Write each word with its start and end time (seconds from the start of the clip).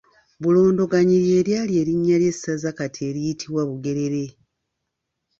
Bulondoganyi 0.41 1.15
ly’eryali 1.25 1.73
erinnya 1.81 2.15
ly’essaza 2.21 2.69
kati 2.77 2.99
eriyitibwa 3.09 3.61
Bugerere. 3.69 4.25